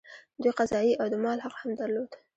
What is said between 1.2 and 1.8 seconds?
مال حق هم